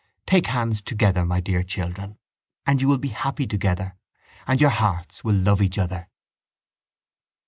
[0.25, 2.17] Take hands together, my dear children,
[2.65, 3.95] and you will be happy together
[4.47, 6.09] and your hearts will love each other.